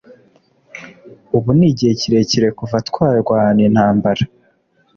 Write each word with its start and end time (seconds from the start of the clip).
ubu 1.35 1.49
ni 1.57 1.65
igihe 1.71 1.91
kirekire 1.99 2.47
kuva 2.59 2.77
twarwana 2.87 3.59
intambara 3.67 4.23